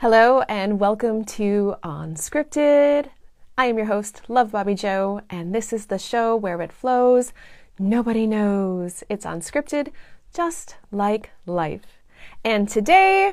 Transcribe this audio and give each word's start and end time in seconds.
Hello 0.00 0.42
and 0.42 0.78
welcome 0.78 1.24
to 1.24 1.76
Unscripted. 1.82 3.08
I 3.56 3.64
am 3.64 3.78
your 3.78 3.86
host, 3.86 4.20
Love 4.28 4.52
Bobby 4.52 4.74
Joe, 4.74 5.22
and 5.30 5.54
this 5.54 5.72
is 5.72 5.86
the 5.86 5.98
show 5.98 6.36
where 6.36 6.60
it 6.60 6.70
flows. 6.70 7.32
Nobody 7.78 8.26
knows. 8.26 9.04
It's 9.08 9.24
unscripted, 9.24 9.92
just 10.34 10.76
like 10.92 11.30
life. 11.46 12.02
And 12.44 12.68
today, 12.68 13.32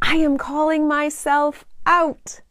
I 0.00 0.14
am 0.18 0.38
calling 0.38 0.86
myself 0.86 1.64
out. 1.84 2.42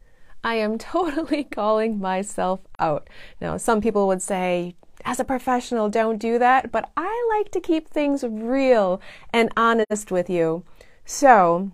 I 0.43 0.55
am 0.55 0.77
totally 0.77 1.45
calling 1.45 2.00
myself 2.00 2.59
out. 2.79 3.09
Now, 3.39 3.55
some 3.55 3.79
people 3.79 4.07
would 4.07 4.21
say, 4.21 4.75
as 5.05 5.21
a 5.21 5.23
professional, 5.23 5.88
don't 5.88 6.18
do 6.18 6.38
that, 6.38 6.70
but 6.70 6.91
I 6.98 7.38
like 7.38 7.54
to 7.54 7.61
keep 7.61 7.88
things 7.88 8.25
real 8.27 9.00
and 9.32 9.54
honest 9.55 10.11
with 10.11 10.29
you. 10.29 10.66
So, 11.05 11.71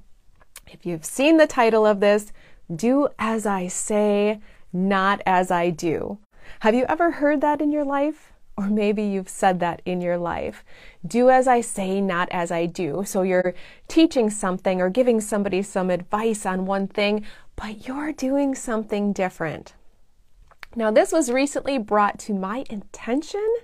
if 0.67 0.85
you've 0.85 1.05
seen 1.05 1.37
the 1.37 1.47
title 1.47 1.85
of 1.85 1.99
this, 1.99 2.31
do 2.73 3.09
as 3.19 3.45
I 3.45 3.67
say, 3.67 4.39
not 4.71 5.21
as 5.25 5.51
I 5.51 5.69
do. 5.69 6.17
Have 6.61 6.75
you 6.75 6.85
ever 6.87 7.11
heard 7.11 7.41
that 7.41 7.61
in 7.61 7.71
your 7.71 7.85
life? 7.85 8.33
Or 8.55 8.69
maybe 8.69 9.03
you've 9.03 9.29
said 9.29 9.59
that 9.61 9.81
in 9.83 9.99
your 9.99 10.17
life. 10.17 10.63
Do 11.05 11.29
as 11.29 11.47
I 11.47 11.61
say, 11.61 11.99
not 11.99 12.29
as 12.31 12.51
I 12.51 12.67
do. 12.67 13.03
So 13.05 13.23
you're 13.23 13.55
teaching 13.87 14.29
something 14.29 14.79
or 14.79 14.89
giving 14.89 15.19
somebody 15.21 15.63
some 15.63 15.89
advice 15.89 16.45
on 16.45 16.65
one 16.65 16.87
thing, 16.87 17.25
but 17.55 17.87
you're 17.87 18.13
doing 18.13 18.53
something 18.53 19.11
different. 19.11 19.73
Now, 20.75 20.91
this 20.91 21.11
was 21.11 21.31
recently 21.31 21.77
brought 21.77 22.19
to 22.19 22.33
my 22.33 22.63
attention 22.69 23.55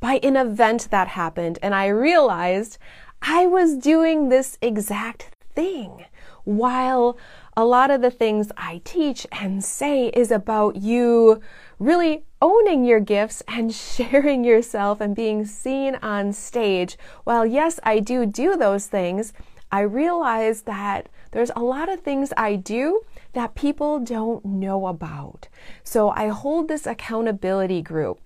by 0.00 0.20
an 0.22 0.36
event 0.36 0.88
that 0.90 1.08
happened, 1.08 1.58
and 1.62 1.74
I 1.74 1.88
realized 1.88 2.78
I 3.20 3.46
was 3.46 3.76
doing 3.76 4.28
this 4.28 4.56
exact 4.62 5.34
thing 5.54 6.04
while 6.48 7.18
a 7.58 7.64
lot 7.64 7.90
of 7.90 8.00
the 8.00 8.10
things 8.10 8.50
I 8.56 8.80
teach 8.82 9.26
and 9.30 9.62
say 9.62 10.06
is 10.08 10.30
about 10.30 10.76
you 10.76 11.42
really 11.78 12.24
owning 12.40 12.86
your 12.86 13.00
gifts 13.00 13.42
and 13.46 13.70
sharing 13.74 14.44
yourself 14.44 15.02
and 15.02 15.14
being 15.14 15.44
seen 15.44 15.96
on 15.96 16.32
stage. 16.32 16.96
While 17.24 17.44
yes, 17.44 17.78
I 17.82 17.98
do 17.98 18.24
do 18.24 18.56
those 18.56 18.86
things, 18.86 19.34
I 19.70 19.80
realize 19.80 20.62
that 20.62 21.10
there's 21.32 21.50
a 21.54 21.60
lot 21.60 21.90
of 21.90 22.00
things 22.00 22.32
I 22.34 22.56
do 22.56 23.02
that 23.34 23.54
people 23.54 23.98
don't 23.98 24.42
know 24.42 24.86
about. 24.86 25.48
So 25.84 26.08
I 26.08 26.28
hold 26.28 26.68
this 26.68 26.86
accountability 26.86 27.82
group. 27.82 28.20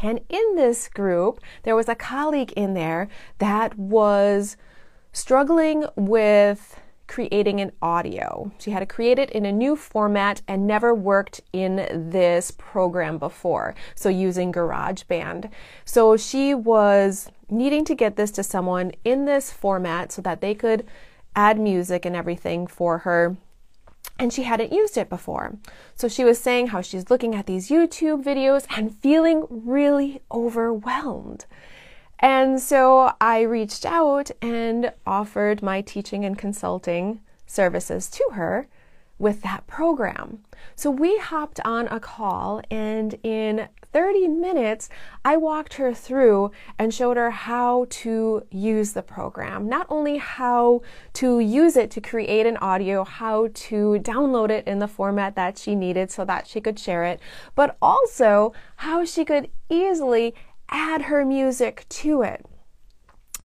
And 0.00 0.20
in 0.30 0.56
this 0.56 0.88
group, 0.88 1.40
there 1.64 1.76
was 1.76 1.90
a 1.90 1.94
colleague 1.94 2.52
in 2.52 2.72
there 2.72 3.08
that 3.38 3.76
was 3.76 4.56
struggling 5.12 5.84
with 5.94 6.80
creating 7.06 7.60
an 7.60 7.72
audio. 7.82 8.50
She 8.58 8.70
had 8.70 8.80
to 8.80 8.86
create 8.86 9.18
it 9.18 9.30
in 9.30 9.44
a 9.44 9.52
new 9.52 9.76
format 9.76 10.42
and 10.48 10.66
never 10.66 10.94
worked 10.94 11.40
in 11.52 11.76
this 12.10 12.50
program 12.50 13.18
before, 13.18 13.74
so 13.94 14.08
using 14.08 14.52
GarageBand. 14.52 15.50
So 15.84 16.16
she 16.16 16.54
was 16.54 17.30
needing 17.50 17.84
to 17.84 17.94
get 17.94 18.16
this 18.16 18.30
to 18.32 18.42
someone 18.42 18.92
in 19.04 19.26
this 19.26 19.50
format 19.52 20.12
so 20.12 20.22
that 20.22 20.40
they 20.40 20.54
could 20.54 20.86
add 21.36 21.58
music 21.58 22.04
and 22.04 22.16
everything 22.16 22.66
for 22.66 22.98
her. 22.98 23.36
And 24.18 24.32
she 24.32 24.44
hadn't 24.44 24.72
used 24.72 24.96
it 24.96 25.08
before. 25.08 25.56
So 25.96 26.08
she 26.08 26.24
was 26.24 26.38
saying 26.38 26.68
how 26.68 26.80
she's 26.80 27.10
looking 27.10 27.34
at 27.34 27.46
these 27.46 27.68
YouTube 27.68 28.22
videos 28.22 28.64
and 28.76 28.96
feeling 28.96 29.46
really 29.50 30.22
overwhelmed. 30.30 31.46
And 32.18 32.60
so 32.60 33.12
I 33.20 33.42
reached 33.42 33.84
out 33.84 34.30
and 34.40 34.92
offered 35.06 35.62
my 35.62 35.80
teaching 35.80 36.24
and 36.24 36.38
consulting 36.38 37.20
services 37.46 38.08
to 38.10 38.30
her 38.32 38.68
with 39.18 39.42
that 39.42 39.66
program. 39.66 40.40
So 40.74 40.90
we 40.90 41.18
hopped 41.18 41.60
on 41.64 41.86
a 41.88 42.00
call, 42.00 42.60
and 42.70 43.16
in 43.22 43.68
30 43.92 44.26
minutes, 44.26 44.88
I 45.24 45.36
walked 45.36 45.74
her 45.74 45.94
through 45.94 46.50
and 46.78 46.92
showed 46.92 47.16
her 47.16 47.30
how 47.30 47.86
to 47.90 48.42
use 48.50 48.92
the 48.92 49.02
program. 49.02 49.68
Not 49.68 49.86
only 49.88 50.16
how 50.16 50.82
to 51.14 51.38
use 51.38 51.76
it 51.76 51.92
to 51.92 52.00
create 52.00 52.44
an 52.44 52.56
audio, 52.56 53.04
how 53.04 53.50
to 53.54 54.00
download 54.02 54.50
it 54.50 54.66
in 54.66 54.80
the 54.80 54.88
format 54.88 55.36
that 55.36 55.58
she 55.58 55.76
needed 55.76 56.10
so 56.10 56.24
that 56.24 56.48
she 56.48 56.60
could 56.60 56.78
share 56.78 57.04
it, 57.04 57.20
but 57.54 57.76
also 57.80 58.52
how 58.76 59.04
she 59.04 59.24
could 59.24 59.48
easily 59.70 60.34
add 60.74 61.02
her 61.02 61.24
music 61.24 61.86
to 61.88 62.22
it. 62.22 62.44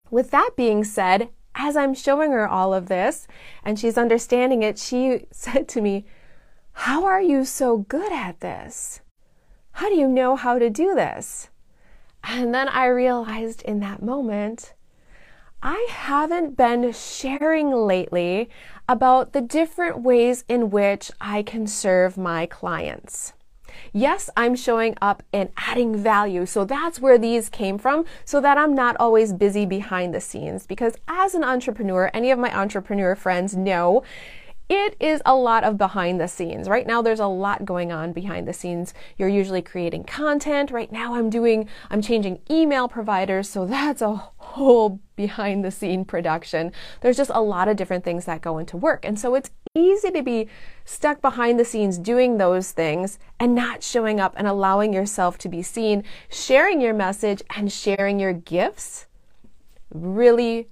With 0.09 0.31
that 0.31 0.51
being 0.57 0.83
said, 0.83 1.29
as 1.53 1.77
I'm 1.77 1.93
showing 1.93 2.31
her 2.31 2.47
all 2.47 2.73
of 2.73 2.87
this 2.87 3.27
and 3.63 3.79
she's 3.79 3.99
understanding 3.99 4.63
it, 4.63 4.79
she 4.79 5.27
said 5.31 5.67
to 5.69 5.81
me, 5.81 6.05
How 6.73 7.05
are 7.05 7.21
you 7.21 7.45
so 7.45 7.77
good 7.77 8.11
at 8.11 8.39
this? 8.39 9.01
How 9.73 9.89
do 9.89 9.95
you 9.95 10.07
know 10.07 10.35
how 10.35 10.57
to 10.57 10.69
do 10.71 10.95
this? 10.95 11.49
And 12.23 12.53
then 12.53 12.67
I 12.67 12.87
realized 12.87 13.61
in 13.61 13.79
that 13.81 14.01
moment, 14.01 14.73
I 15.61 15.87
haven't 15.89 16.57
been 16.57 16.91
sharing 16.91 17.71
lately 17.71 18.49
about 18.87 19.33
the 19.33 19.41
different 19.41 20.01
ways 20.01 20.45
in 20.49 20.71
which 20.71 21.11
I 21.21 21.43
can 21.43 21.67
serve 21.67 22.17
my 22.17 22.47
clients. 22.47 23.33
Yes, 23.93 24.29
I'm 24.35 24.55
showing 24.55 24.95
up 25.01 25.23
and 25.33 25.49
adding 25.57 25.95
value. 25.95 26.45
So 26.45 26.65
that's 26.65 26.99
where 26.99 27.17
these 27.17 27.49
came 27.49 27.77
from, 27.77 28.05
so 28.25 28.39
that 28.41 28.57
I'm 28.57 28.75
not 28.75 28.95
always 28.99 29.33
busy 29.33 29.65
behind 29.65 30.13
the 30.13 30.21
scenes. 30.21 30.65
Because 30.65 30.95
as 31.07 31.35
an 31.35 31.43
entrepreneur, 31.43 32.11
any 32.13 32.31
of 32.31 32.39
my 32.39 32.55
entrepreneur 32.57 33.15
friends 33.15 33.55
know 33.55 34.03
it 34.69 34.95
is 34.99 35.19
a 35.25 35.35
lot 35.35 35.63
of 35.63 35.79
behind 35.79 36.21
the 36.21 36.27
scenes. 36.27 36.69
Right 36.69 36.85
now, 36.85 37.01
there's 37.01 37.19
a 37.19 37.25
lot 37.25 37.65
going 37.65 37.91
on 37.91 38.13
behind 38.13 38.47
the 38.47 38.53
scenes. 38.53 38.93
You're 39.17 39.27
usually 39.27 39.63
creating 39.63 40.03
content. 40.03 40.69
Right 40.69 40.91
now, 40.91 41.15
I'm 41.15 41.31
doing, 41.31 41.67
I'm 41.89 42.03
changing 42.03 42.39
email 42.51 42.87
providers. 42.87 43.49
So 43.49 43.65
that's 43.65 44.03
a 44.03 44.15
whole 44.37 44.99
behind 45.15 45.65
the 45.65 45.71
scene 45.71 46.05
production. 46.05 46.71
There's 47.01 47.17
just 47.17 47.31
a 47.33 47.41
lot 47.41 47.67
of 47.67 47.77
different 47.77 48.03
things 48.03 48.25
that 48.25 48.41
go 48.41 48.59
into 48.59 48.77
work. 48.77 49.05
And 49.05 49.19
so 49.19 49.33
it's 49.33 49.49
easy 49.73 50.11
to 50.11 50.21
be 50.21 50.47
stuck 50.85 51.19
behind 51.19 51.59
the 51.59 51.65
scenes 51.65 51.97
doing 51.97 52.37
those 52.37 52.71
things 52.71 53.17
and 53.39 53.55
not 53.55 53.81
showing 53.81 54.19
up 54.19 54.35
and 54.37 54.47
allowing 54.47 54.93
yourself 54.93 55.39
to 55.39 55.49
be 55.49 55.63
seen, 55.63 56.03
sharing 56.29 56.79
your 56.79 56.93
message 56.93 57.41
and 57.55 57.71
sharing 57.71 58.19
your 58.19 58.33
gifts 58.33 59.07
really 59.91 60.69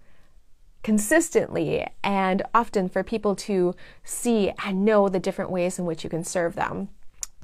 consistently 0.83 1.85
and 2.03 2.41
often 2.53 2.89
for 2.89 3.03
people 3.03 3.35
to 3.35 3.75
see 4.03 4.51
and 4.63 4.85
know 4.85 5.09
the 5.09 5.19
different 5.19 5.51
ways 5.51 5.77
in 5.77 5.85
which 5.85 6.03
you 6.03 6.09
can 6.09 6.23
serve 6.23 6.55
them. 6.55 6.89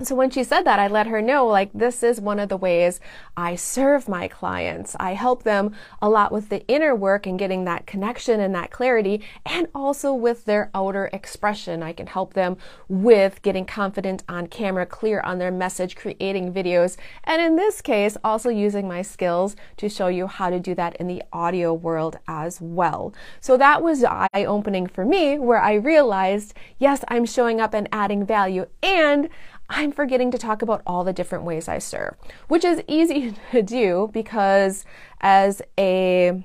So 0.01 0.15
when 0.15 0.31
she 0.31 0.43
said 0.43 0.63
that, 0.63 0.79
I 0.79 0.87
let 0.87 1.05
her 1.05 1.21
know 1.21 1.45
like 1.45 1.69
this 1.71 2.01
is 2.01 2.19
one 2.19 2.39
of 2.39 2.49
the 2.49 2.57
ways 2.57 2.99
I 3.37 3.55
serve 3.55 4.09
my 4.09 4.27
clients. 4.27 4.95
I 4.99 5.13
help 5.13 5.43
them 5.43 5.75
a 6.01 6.09
lot 6.09 6.31
with 6.31 6.49
the 6.49 6.65
inner 6.67 6.95
work 6.95 7.27
and 7.27 7.37
getting 7.37 7.65
that 7.65 7.85
connection 7.85 8.39
and 8.39 8.55
that 8.55 8.71
clarity 8.71 9.21
and 9.45 9.67
also 9.75 10.11
with 10.11 10.45
their 10.45 10.71
outer 10.73 11.11
expression. 11.13 11.83
I 11.83 11.93
can 11.93 12.07
help 12.07 12.33
them 12.33 12.57
with 12.87 13.43
getting 13.43 13.67
confident 13.67 14.23
on 14.27 14.47
camera, 14.47 14.87
clear 14.87 15.21
on 15.21 15.37
their 15.37 15.51
message, 15.51 15.95
creating 15.95 16.51
videos, 16.51 16.97
and 17.23 17.39
in 17.39 17.55
this 17.55 17.79
case 17.79 18.17
also 18.23 18.49
using 18.49 18.87
my 18.87 19.03
skills 19.03 19.55
to 19.77 19.89
show 19.89 20.07
you 20.07 20.25
how 20.25 20.49
to 20.49 20.59
do 20.59 20.73
that 20.73 20.95
in 20.95 21.05
the 21.05 21.21
audio 21.31 21.71
world 21.71 22.17
as 22.27 22.59
well. 22.59 23.13
So 23.41 23.57
that 23.57 23.83
was 23.83 24.03
eye-opening 24.03 24.87
for 24.87 25.05
me 25.05 25.37
where 25.37 25.61
I 25.61 25.73
realized, 25.73 26.55
yes, 26.79 27.03
I'm 27.09 27.25
showing 27.25 27.61
up 27.61 27.75
and 27.75 27.87
adding 27.91 28.25
value 28.25 28.65
and 28.81 29.29
I'm 29.69 29.91
forgetting 29.91 30.31
to 30.31 30.37
talk 30.37 30.61
about 30.61 30.81
all 30.85 31.03
the 31.03 31.13
different 31.13 31.45
ways 31.45 31.67
I 31.67 31.79
serve, 31.79 32.15
which 32.47 32.63
is 32.63 32.83
easy 32.87 33.33
to 33.51 33.61
do 33.61 34.09
because 34.13 34.85
as 35.21 35.61
a 35.77 36.43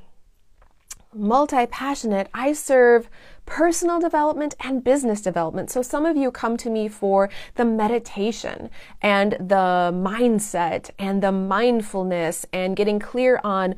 multi 1.14 1.66
passionate, 1.66 2.28
I 2.32 2.52
serve 2.52 3.08
personal 3.46 3.98
development 3.98 4.54
and 4.60 4.84
business 4.84 5.22
development. 5.22 5.70
So 5.70 5.80
some 5.80 6.04
of 6.04 6.16
you 6.16 6.30
come 6.30 6.56
to 6.58 6.70
me 6.70 6.86
for 6.86 7.30
the 7.54 7.64
meditation 7.64 8.68
and 9.00 9.32
the 9.32 9.90
mindset 9.94 10.90
and 10.98 11.22
the 11.22 11.32
mindfulness 11.32 12.44
and 12.52 12.76
getting 12.76 12.98
clear 12.98 13.40
on 13.42 13.74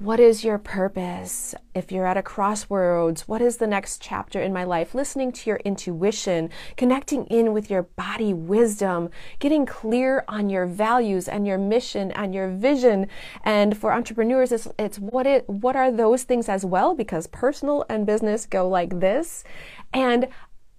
what 0.00 0.18
is 0.18 0.42
your 0.42 0.56
purpose? 0.56 1.54
If 1.74 1.92
you're 1.92 2.06
at 2.06 2.16
a 2.16 2.22
crossroads, 2.22 3.28
what 3.28 3.42
is 3.42 3.58
the 3.58 3.66
next 3.66 4.00
chapter 4.00 4.40
in 4.40 4.50
my 4.50 4.64
life? 4.64 4.94
Listening 4.94 5.30
to 5.32 5.50
your 5.50 5.58
intuition, 5.58 6.48
connecting 6.78 7.26
in 7.26 7.52
with 7.52 7.68
your 7.68 7.82
body 7.82 8.32
wisdom, 8.32 9.10
getting 9.40 9.66
clear 9.66 10.24
on 10.26 10.48
your 10.48 10.64
values 10.64 11.28
and 11.28 11.46
your 11.46 11.58
mission 11.58 12.12
and 12.12 12.34
your 12.34 12.48
vision. 12.48 13.08
And 13.44 13.76
for 13.76 13.92
entrepreneurs, 13.92 14.52
it's, 14.52 14.68
it's 14.78 14.98
what 14.98 15.26
it, 15.26 15.46
what 15.46 15.76
are 15.76 15.92
those 15.92 16.22
things 16.22 16.48
as 16.48 16.64
well? 16.64 16.94
Because 16.94 17.26
personal 17.26 17.84
and 17.90 18.06
business 18.06 18.46
go 18.46 18.66
like 18.66 19.00
this. 19.00 19.44
And 19.92 20.28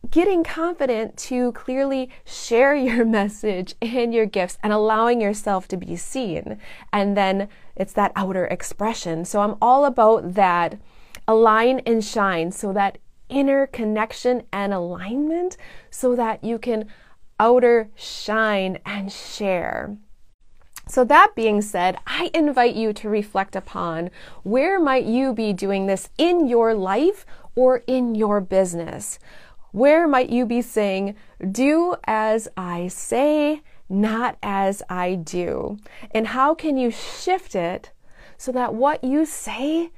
getting 0.09 0.44
confident 0.44 1.15
to 1.15 1.51
clearly 1.53 2.09
share 2.25 2.75
your 2.75 3.06
message 3.19 3.75
and 3.81 4.13
your 4.13 4.25
gifts 4.25 4.57
and 4.63 4.74
allowing 4.74 5.21
yourself 5.21 5.68
to 5.69 5.77
be 5.77 5.95
seen. 5.95 6.57
And 6.92 7.15
then 7.15 7.48
it's 7.75 7.94
that 7.94 8.12
outer 8.15 8.45
expression. 8.45 9.25
So 9.25 9.42
I'm 9.42 9.56
all 9.62 9.86
about 9.86 10.33
that 10.33 10.80
align 11.27 11.80
and 11.86 12.03
shine 12.03 12.51
so 12.51 12.74
that 12.74 12.98
inner 13.30 13.65
connection 13.68 14.44
and 14.51 14.74
alignment 14.74 15.56
so 15.89 16.15
that 16.15 16.44
you 16.44 16.59
can 16.59 16.88
outer 17.39 17.89
shine 17.95 18.80
and 18.86 19.12
share. 19.12 19.97
So, 20.88 21.06
that 21.06 21.33
being 21.36 21.62
said, 21.62 21.97
I 22.06 22.30
invite 22.33 22.75
you 22.75 22.92
to 22.94 23.07
reflect 23.07 23.56
upon 23.56 24.09
where 24.44 24.80
might 24.80 25.06
you 25.06 25.33
be 25.33 25.54
doing 25.54 25.86
this 25.86 26.09
in 26.18 26.47
your 26.47 26.74
life 26.74 27.25
or 27.56 27.77
in 27.88 28.13
your 28.13 28.42
business? 28.42 29.18
Where 29.71 30.07
might 30.07 30.29
you 30.29 30.45
be 30.45 30.62
saying, 30.62 31.15
do 31.51 31.95
as 32.06 32.47
I 32.57 32.88
say, 32.88 33.62
not 33.89 34.38
as 34.44 34.83
I 34.89 35.15
do? 35.15 35.77
And 36.12 36.27
how 36.27 36.53
can 36.53 36.77
you 36.77 36.91
shift 36.91 37.56
it 37.56 37.91
so 38.38 38.51
that 38.51 38.73
what 38.73 39.03
you 39.03 39.25
say 39.25 39.91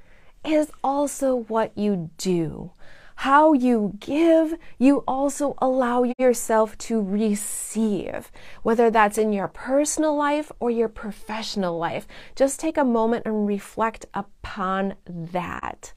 is 0.45 0.71
also 0.83 1.35
what 1.35 1.77
you 1.77 2.09
do? 2.17 2.71
how 3.17 3.53
you 3.53 3.93
give, 3.99 4.55
you 4.77 5.03
also 5.07 5.55
allow 5.59 6.03
yourself 6.17 6.77
to 6.77 7.01
receive, 7.01 8.31
whether 8.63 8.89
that's 8.89 9.17
in 9.17 9.31
your 9.31 9.47
personal 9.47 10.15
life 10.15 10.51
or 10.59 10.69
your 10.69 10.89
professional 10.89 11.77
life. 11.77 12.07
Just 12.35 12.59
take 12.59 12.77
a 12.77 12.83
moment 12.83 13.25
and 13.25 13.47
reflect 13.47 14.05
upon 14.13 14.95
that. 15.05 15.93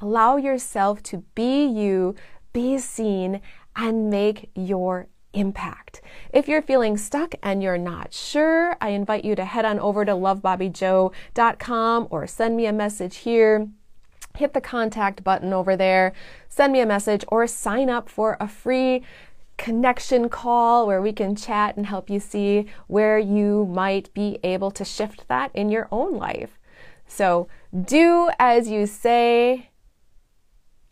Allow 0.00 0.36
yourself 0.36 1.02
to 1.04 1.24
be 1.34 1.64
you, 1.64 2.14
be 2.52 2.78
seen, 2.78 3.40
and 3.76 4.10
make 4.10 4.50
your 4.54 5.06
impact. 5.32 6.00
If 6.32 6.48
you're 6.48 6.62
feeling 6.62 6.96
stuck 6.96 7.34
and 7.42 7.62
you're 7.62 7.78
not 7.78 8.12
sure, 8.12 8.76
I 8.80 8.90
invite 8.90 9.24
you 9.24 9.36
to 9.36 9.44
head 9.44 9.64
on 9.64 9.78
over 9.78 10.04
to 10.04 10.12
lovebobbyjoe.com 10.12 12.08
or 12.10 12.26
send 12.26 12.56
me 12.56 12.66
a 12.66 12.72
message 12.72 13.18
here 13.18 13.68
hit 14.36 14.54
the 14.54 14.60
contact 14.60 15.24
button 15.24 15.52
over 15.52 15.76
there, 15.76 16.12
send 16.48 16.72
me 16.72 16.80
a 16.80 16.86
message, 16.86 17.24
or 17.28 17.46
sign 17.46 17.90
up 17.90 18.08
for 18.08 18.36
a 18.40 18.48
free 18.48 19.02
connection 19.56 20.28
call 20.28 20.86
where 20.86 21.02
we 21.02 21.12
can 21.12 21.36
chat 21.36 21.76
and 21.76 21.86
help 21.86 22.08
you 22.08 22.18
see 22.18 22.66
where 22.86 23.18
you 23.18 23.66
might 23.66 24.12
be 24.14 24.38
able 24.42 24.70
to 24.70 24.84
shift 24.84 25.28
that 25.28 25.50
in 25.54 25.68
your 25.68 25.86
own 25.92 26.16
life. 26.16 26.58
So 27.06 27.48
do 27.84 28.30
as 28.38 28.68
you 28.68 28.86
say. 28.86 29.68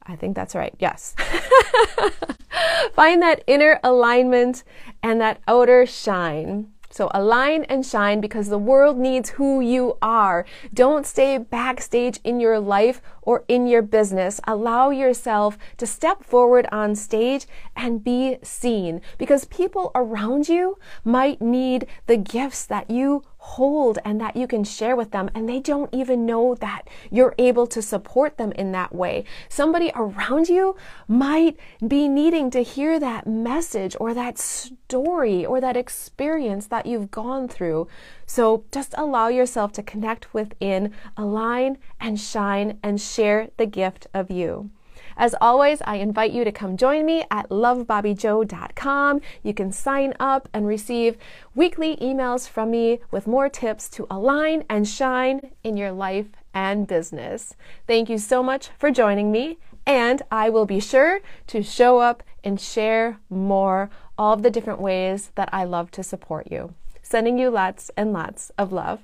I 0.02 0.16
think 0.16 0.36
that's 0.36 0.54
right. 0.54 0.74
Yes. 0.78 1.14
Find 2.94 3.22
that 3.22 3.42
inner 3.46 3.80
alignment 3.82 4.64
and 5.02 5.20
that 5.20 5.40
outer 5.46 5.86
shine. 5.86 6.68
So 6.90 7.10
align 7.14 7.64
and 7.64 7.84
shine 7.84 8.20
because 8.20 8.48
the 8.48 8.58
world 8.58 8.98
needs 8.98 9.30
who 9.30 9.60
you 9.60 9.98
are. 10.00 10.46
Don't 10.72 11.06
stay 11.06 11.38
backstage 11.38 12.18
in 12.24 12.40
your 12.40 12.58
life 12.58 13.02
or 13.28 13.44
in 13.46 13.66
your 13.66 13.82
business. 13.82 14.40
Allow 14.46 14.88
yourself 14.88 15.58
to 15.76 15.86
step 15.86 16.24
forward 16.24 16.66
on 16.72 16.94
stage 16.94 17.46
and 17.76 18.02
be 18.02 18.38
seen 18.42 19.02
because 19.18 19.44
people 19.44 19.90
around 19.94 20.48
you 20.48 20.78
might 21.04 21.42
need 21.42 21.86
the 22.06 22.16
gifts 22.16 22.64
that 22.64 22.90
you 22.90 23.22
hold 23.36 23.98
and 24.04 24.20
that 24.20 24.34
you 24.34 24.46
can 24.46 24.64
share 24.64 24.96
with 24.96 25.10
them 25.10 25.30
and 25.34 25.48
they 25.48 25.60
don't 25.60 25.92
even 25.94 26.26
know 26.26 26.54
that 26.56 26.88
you're 27.10 27.34
able 27.38 27.66
to 27.66 27.80
support 27.80 28.36
them 28.36 28.50
in 28.52 28.72
that 28.72 28.94
way. 28.94 29.24
Somebody 29.48 29.92
around 29.94 30.48
you 30.48 30.74
might 31.06 31.56
be 31.86 32.08
needing 32.08 32.50
to 32.50 32.62
hear 32.62 32.98
that 32.98 33.26
message 33.26 33.94
or 34.00 34.12
that 34.14 34.38
story 34.38 35.46
or 35.46 35.60
that 35.60 35.76
experience 35.76 36.66
that 36.66 36.86
you've 36.86 37.10
gone 37.10 37.46
through. 37.46 37.88
So 38.26 38.64
just 38.72 38.94
allow 38.98 39.28
yourself 39.28 39.72
to 39.72 39.82
connect 39.82 40.34
within, 40.34 40.92
align 41.16 41.78
and 42.00 42.20
shine 42.20 42.78
and 42.82 43.00
share 43.18 43.48
the 43.56 43.66
gift 43.66 44.06
of 44.14 44.30
you. 44.30 44.70
As 45.16 45.34
always, 45.40 45.82
I 45.84 45.96
invite 45.96 46.30
you 46.30 46.44
to 46.44 46.52
come 46.52 46.76
join 46.76 47.04
me 47.04 47.24
at 47.32 47.48
lovebobbyjoe.com. 47.48 49.20
You 49.42 49.54
can 49.54 49.72
sign 49.72 50.14
up 50.20 50.48
and 50.54 50.64
receive 50.64 51.16
weekly 51.52 51.96
emails 51.96 52.48
from 52.48 52.70
me 52.70 53.00
with 53.10 53.26
more 53.26 53.48
tips 53.48 53.88
to 53.90 54.06
align 54.08 54.62
and 54.70 54.86
shine 54.86 55.50
in 55.64 55.76
your 55.76 55.90
life 55.90 56.28
and 56.54 56.86
business. 56.86 57.56
Thank 57.88 58.08
you 58.08 58.18
so 58.18 58.40
much 58.40 58.68
for 58.78 58.92
joining 58.92 59.32
me, 59.32 59.58
and 59.84 60.22
I 60.30 60.48
will 60.50 60.66
be 60.66 60.78
sure 60.78 61.20
to 61.48 61.62
show 61.64 61.98
up 61.98 62.22
and 62.44 62.60
share 62.60 63.18
more 63.28 63.90
all 64.16 64.34
of 64.34 64.42
the 64.42 64.50
different 64.50 64.80
ways 64.80 65.32
that 65.34 65.48
I 65.52 65.64
love 65.64 65.90
to 65.92 66.04
support 66.04 66.52
you. 66.52 66.74
Sending 67.02 67.38
you 67.38 67.50
lots 67.50 67.90
and 67.96 68.12
lots 68.12 68.52
of 68.56 68.70
love. 68.70 69.00